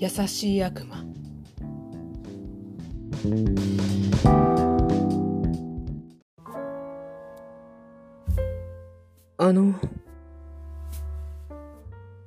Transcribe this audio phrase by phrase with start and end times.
[0.00, 1.04] 優しい悪魔
[9.36, 9.74] あの、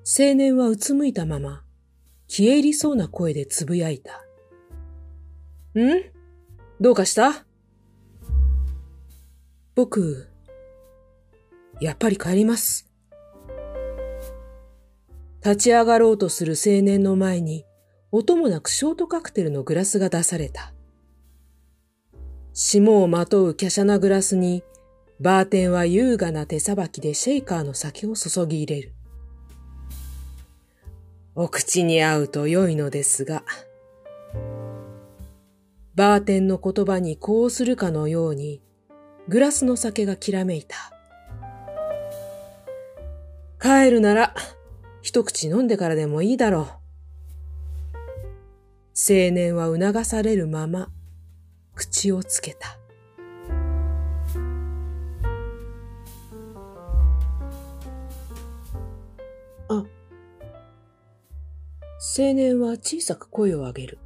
[0.06, 1.64] 青年はうつむいたまま、
[2.28, 4.24] 消え入りそうな声でつぶやいた。
[5.80, 6.04] ん？
[6.80, 7.48] どうかした？
[9.74, 10.28] 僕、
[11.82, 12.93] やっぱり帰ります。
[15.44, 17.66] 立ち上がろうとする青年の前に、
[18.14, 20.74] 音もなくショートカクテルのグラスが出された。
[22.54, 24.64] 霜をまとう華奢なグラスに、
[25.20, 28.94] バーテンは優雅な手さばきでシェイカーの酒を注ぎ入れる。
[31.36, 33.44] お口に合うと良いのですが、
[35.94, 38.62] バーテンの言葉にこうするかのように、
[39.28, 40.78] グラスの酒がきらめいた。
[43.60, 44.34] 帰るなら、
[45.04, 46.64] 一口飲んでからでもいいだろう。
[48.96, 50.90] 青年は促されるまま、
[51.76, 52.78] 口をつけた。
[59.68, 59.86] あ、青
[62.34, 64.00] 年は小さく声を上げる。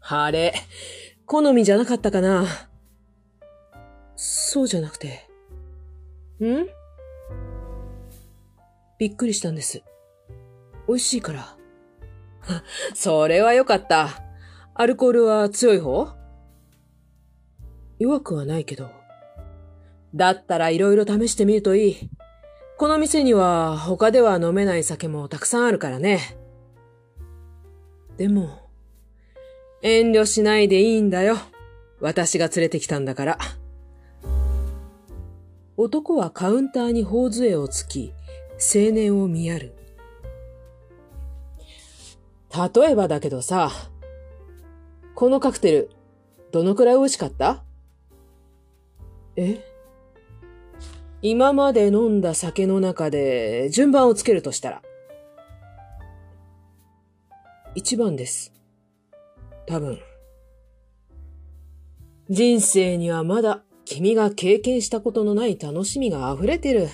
[0.00, 0.54] あれ、
[1.26, 2.46] 好みじゃなかったかな
[4.16, 5.28] そうじゃなくて。
[6.40, 6.77] ん？
[8.98, 9.82] びっくりしたんです。
[10.88, 11.56] 美味しいから。
[12.94, 14.22] それはよかった。
[14.74, 16.16] アルコールは強い方？
[17.98, 18.90] 弱くはないけど。
[20.14, 22.10] だったら色々試してみるといい。
[22.76, 26.38] この店には他では飲めない酒もたくさんあるからね。
[28.16, 28.68] でも、
[29.82, 31.36] 遠慮しないでいいんだよ。
[32.00, 33.38] 私が連れてきたんだから。
[35.76, 38.12] 男はカウンターに頬杖をつき、
[38.60, 39.74] 青年を見やる。
[42.74, 43.70] 例えばだけどさ、
[45.14, 45.90] このカクテル、
[46.50, 47.62] どのくらい美味しかった？
[49.36, 49.64] え？
[51.22, 54.82] 今まで飲んだ酒の中で順番をつけるとしたら？
[57.74, 58.52] 一番です。
[59.66, 60.00] 多分。
[62.28, 66.88] 人生にはまだ君が経験したことのない楽しみが溢れてる。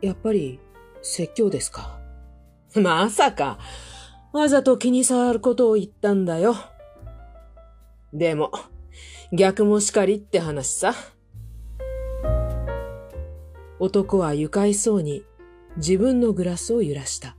[0.00, 0.58] やっぱり
[1.02, 1.98] 説教ですか？
[2.74, 3.58] まさか、
[4.32, 6.54] わざと気に障ることを言ったんだよ。
[8.12, 8.50] でも、
[9.32, 10.94] 逆もしかりって話さ。
[13.78, 15.24] 男は愉快そうに
[15.76, 17.36] 自分のグラスを揺らした。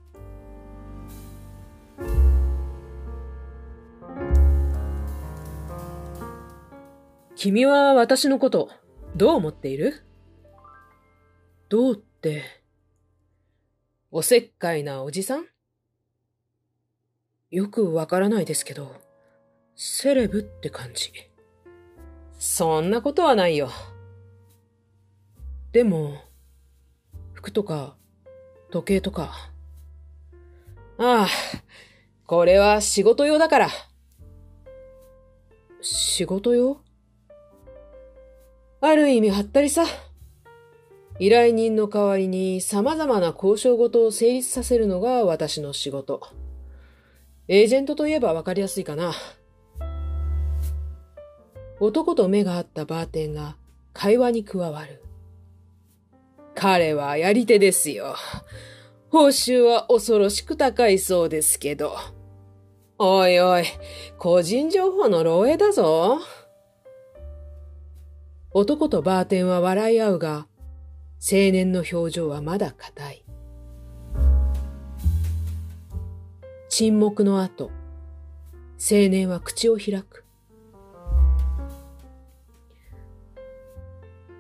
[7.35, 8.69] 君は私のこと
[9.15, 10.03] どう思っている？
[11.69, 12.03] どう、
[14.11, 15.45] おせっかいなおじさん？
[17.49, 18.95] よくわからないですけど、
[19.75, 21.11] セレブって感じ。
[22.37, 23.71] そんなことはないよ。
[25.71, 26.21] でも、
[27.33, 27.95] 服とか、
[28.69, 29.49] 時計とか。
[30.99, 31.27] ああ、
[32.27, 33.69] これは仕事用だから。
[35.81, 36.81] 仕事用？
[38.79, 39.85] ある意味はったりさ。
[41.21, 46.19] 依頼人の代わりに様々な交渉事を成立させるのが私の仕事。
[47.47, 49.13] エージェントといえばわかりやすいかな。
[51.79, 53.55] 男と目が合ったバーテンが
[53.93, 55.03] 会話に加わる。
[56.55, 58.15] 彼はやり手ですよ。
[59.11, 61.97] 報酬は恐ろしく高いそうですけど。
[62.97, 63.65] おいおい、
[64.17, 66.17] 個人情報の漏洩だぞ。
[68.53, 70.47] 男とバーテンは笑い合うが、
[71.23, 73.23] 青年の表情はまだ硬い。
[76.67, 77.65] 沈黙の後、
[78.79, 80.25] 青年は口を開く。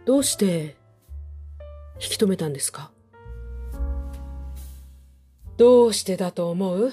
[0.05, 0.75] どうして
[1.95, 2.91] 引き止めたんですか？
[5.57, 6.91] どうしてだと思う？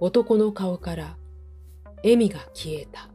[0.00, 1.16] 男の顔から
[1.98, 3.08] 笑みが消えた。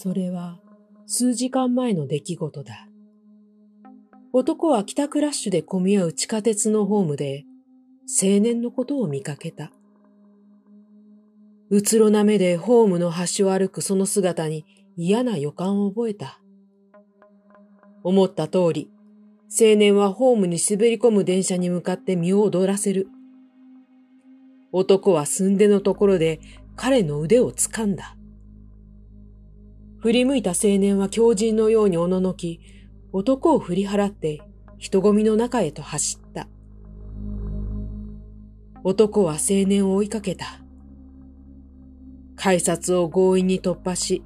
[0.00, 0.60] それは
[1.08, 2.86] 数時間前の出来事だ。
[4.32, 7.44] 男は帰宅ラッシュで混み合う地下鉄のホームで
[8.06, 9.72] 青年のことを見かけた。
[11.68, 14.64] うつろな目でホームの端を歩くその姿に
[14.96, 16.40] 嫌な予感を覚えた。
[18.04, 18.92] 思った通り、
[19.50, 23.08] 青年はホームに滑り込む電車に向かって身を踊らせる。
[24.70, 26.38] 男は寸出のところで
[26.76, 28.14] 彼の腕を掴んだ。
[30.00, 32.60] 振り向いた青年は狂人のようにおののき、
[33.12, 34.40] 男を振り払って
[34.78, 36.46] 人混みの中へと走った。
[38.84, 40.46] 男は青年を追いかけた。
[42.36, 44.22] 改札を強引に突破し、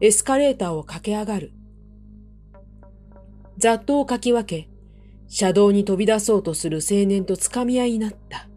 [0.00, 1.52] エスカレーターを駆け上がる。
[3.58, 4.70] 雑踏をかき分け、
[5.28, 8.48] 車道に飛び出そうとする青年と掴み合いになった。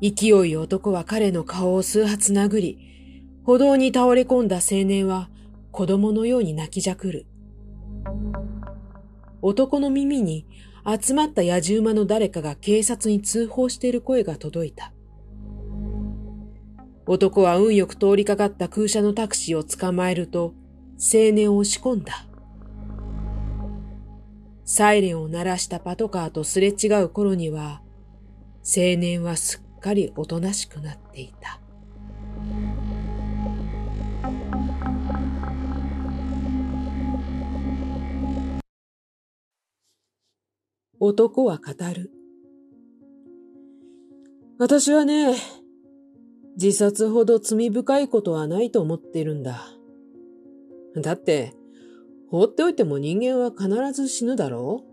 [0.00, 2.90] 勢い男は彼の顔を数発殴り、
[3.44, 5.30] 歩道に倒れ込んだ青年は
[5.72, 7.26] 子供のように泣きじゃくる。
[9.42, 10.46] 男の耳に
[10.84, 14.92] 集まった野じ馬の誰かが警察に通報している声が届いた。
[17.06, 20.54] 男は運よく通りかかった空車のタクシーを捕まえると、
[20.98, 22.26] 青年を押し込んだ。
[24.64, 27.82] サイレンを鳴らしたパトカーとすれ違う頃には、
[28.62, 31.60] 青年はすっかりおとなしくなっていた。
[41.02, 42.10] 男は語る。
[44.58, 45.34] 私はね、
[46.56, 49.66] 自殺ほど罪深いことはないと思っているんだ。
[50.96, 51.54] だって、
[52.28, 54.84] 放っておいても人間は必ず死ぬだろ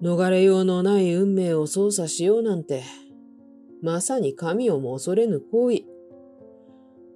[0.00, 2.84] う逃れようのない運命を操作しようなんて、
[3.82, 5.82] まさに神をも恐れぬ行為。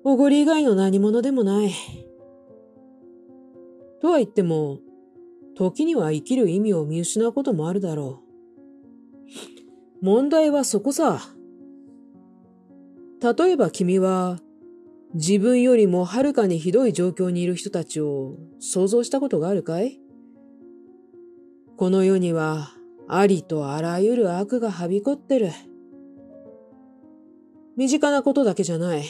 [0.05, 1.73] おごり以外の何者でもない。
[4.03, 4.81] とは言っても、
[5.59, 8.23] 時には生きる意味を見失うこともあるだろ
[10.01, 10.05] う。
[10.05, 11.21] 問題はそこさ。
[13.21, 14.39] 例えば君は、
[15.15, 19.99] 自分よりもはるかにひどい状況にいる人たちを想像したことがあるかい？
[21.77, 22.71] この世には
[23.09, 25.51] ありとあらゆる悪がはびこってる。
[27.77, 29.03] 身近なことだけじゃない。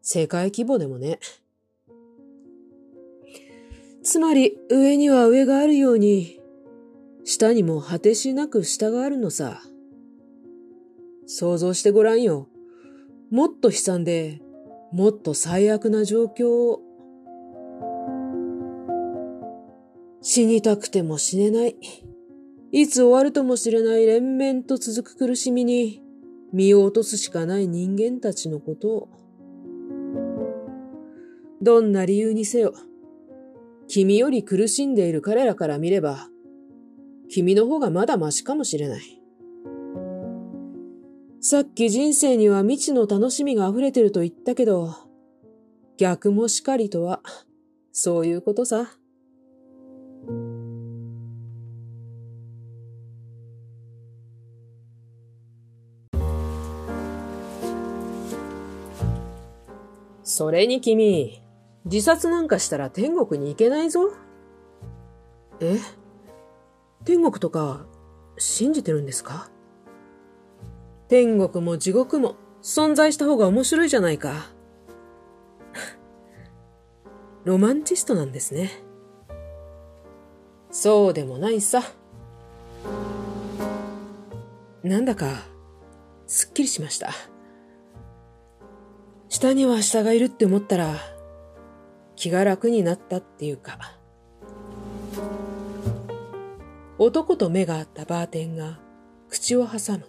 [0.00, 1.20] 世界規模でもね。
[4.02, 6.40] つまり上には上があるように、
[7.24, 9.62] 下にも果てしなく下があるのさ。
[11.26, 12.48] 想像してごらんよ。
[13.30, 14.42] もっと悲惨で、
[14.92, 16.82] もっと最悪な状況を。
[20.20, 21.76] 死にたくても死ねない。
[22.72, 26.02] いつ終わるともしれない連綿と続く苦しみに
[26.52, 29.08] 身を落とすしかない人間たちのことを。
[31.60, 32.74] どんな理由にせよ、
[33.94, 36.26] 君より苦しんでいる彼らから見れば、
[37.28, 39.20] 君の方がまだマシかもしれない。
[41.42, 44.94] さっき人生には未知の楽しみが溢れてると言ったけど、
[45.98, 47.20] 逆もしかりとは、
[47.92, 48.96] そういうことさ。
[60.22, 61.41] それに君、
[61.84, 64.12] 自殺なんかしたら天国に行けないぞ。
[65.60, 65.78] え？
[67.04, 67.86] 天国とか
[68.38, 69.50] 信じてるんですか？
[71.08, 74.46] 天国も地獄も存在した方が面白いじゃないか。
[77.44, 78.70] ロマンチストなんですね。
[80.70, 81.82] そうでもないさ。
[84.82, 85.26] なんだか、
[86.26, 87.10] すっきりしました。
[89.28, 90.94] 下には下がいるって思ったら、
[92.22, 93.96] 気が楽になったっていうか。
[96.96, 98.78] 男と目が合ったバーテンが
[99.28, 100.06] 口を挟む。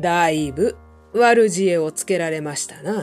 [0.00, 0.76] だいぶ
[1.14, 3.02] 悪知恵をつけられましたな。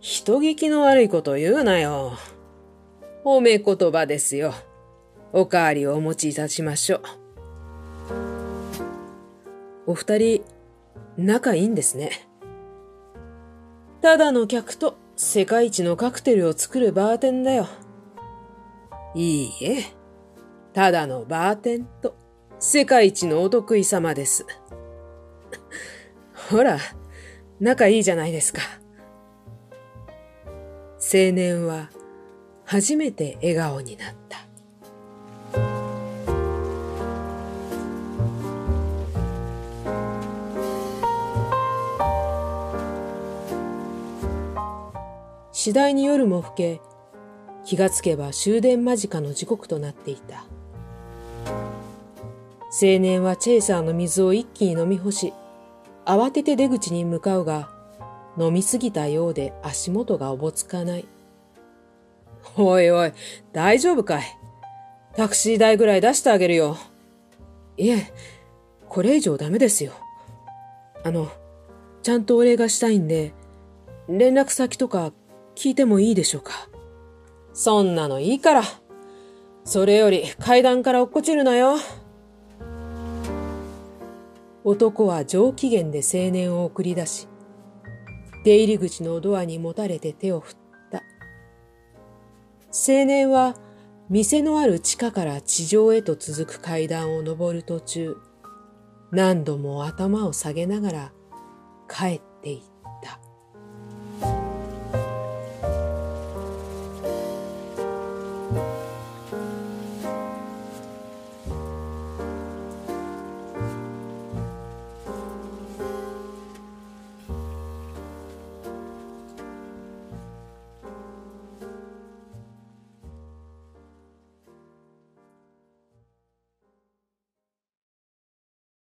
[0.00, 2.14] 人聞きの悪いこと言うなよ。
[3.22, 4.54] 褒め言葉ですよ。
[5.32, 7.02] おかわりをお持ちいたしましょう。
[9.86, 10.44] お二人、
[11.16, 12.26] 仲いいんですね。
[14.00, 17.68] ただの客と世界一のカクテルを作るバーテンだよ。
[19.14, 19.84] いいえ、
[20.72, 22.16] ただのバーテンと
[22.58, 24.44] 世界一のお得意様です。
[26.50, 26.76] ほら、
[27.60, 28.62] 仲いいじゃないですか。
[30.98, 31.90] 青年は
[32.64, 34.38] 初めて笑顔になった。
[45.64, 46.80] 次第に夜も更け、
[47.64, 50.44] 気がつけば終電間近の時刻となっていた。
[51.44, 55.32] 青年はチェイサーの水を一気に飲み干し、
[56.04, 57.70] 慌てて出口に向かうが、
[58.36, 61.06] 飲みすぎたようで足元がおぼつかない。
[62.56, 63.12] おいおい、
[63.52, 64.22] 大丈夫かい?
[65.16, 66.76] タクシー代ぐらい出してあげるよ。
[67.76, 68.12] いえ、
[68.88, 69.92] これ以上ダメですよ。
[71.04, 71.28] あの、
[72.02, 73.32] ちゃんとお礼がしたいんで、
[74.08, 75.12] 連絡先とか
[75.54, 76.68] 聞いてもいいでしょうか？
[77.52, 78.62] そんなのいいから。
[79.64, 81.76] それより階段から落っこちるなよ。
[84.64, 87.28] 男は上機嫌で青年を送り出し、
[88.44, 90.56] 出入り口のドアにもたれて手を振っ
[90.90, 91.02] た。
[92.72, 93.54] 青年は
[94.08, 98.16] 店のある地下から地上へと続く階段を登る途中、
[99.10, 101.12] 何度も頭を下げながら
[101.88, 102.71] 帰っていた。